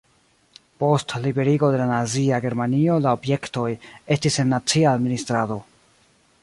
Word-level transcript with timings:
Post 0.83 1.13
liberigo 1.25 1.69
de 1.75 1.81
la 1.81 1.87
nazia 1.91 2.39
Germanio 2.47 2.97
la 3.07 3.13
objektoj 3.19 3.69
estis 4.17 4.41
en 4.45 4.53
nacia 4.57 4.89
administrado. 5.01 5.63